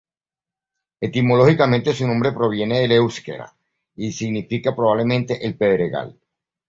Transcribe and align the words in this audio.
Etimológicamente 0.99 1.93
su 1.93 2.07
nombre 2.07 2.31
proviene 2.31 2.79
del 2.79 2.93
euskera 2.93 3.55
y 3.95 4.11
significa 4.11 4.75
probablemente 4.75 5.45
"el 5.45 5.55
pedregal". 5.55 6.17